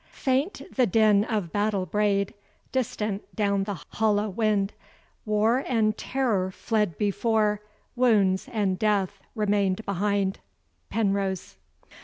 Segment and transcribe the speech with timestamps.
[0.13, 2.33] Faint the din of battle bray'd,
[2.71, 4.73] Distant down the hollow wind;
[5.27, 7.61] War and terror fled before,
[7.95, 10.39] Wounds and death remain'd behind.
[10.89, 11.55] PENROSE.